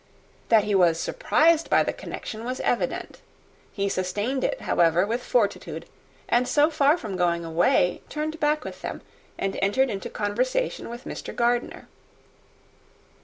[0.49, 3.21] That he was surprised by the connection was evident:
[3.71, 5.85] he sustained it, however, with fortitude:
[6.27, 9.01] and, so far from going away, turned back with them,
[9.37, 11.35] and entered into conversation with Mr.
[11.35, 11.87] Gardiner.